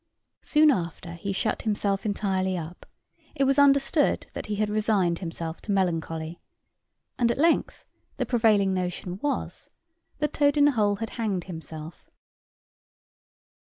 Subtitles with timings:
[0.41, 2.87] Soon after he shut himself entirely up;
[3.35, 6.39] it was understood that he had resigned himself to melancholy;
[7.19, 7.85] and at length
[8.17, 9.69] the prevailing notion was,
[10.17, 12.09] that Toad in the hole had hanged himself.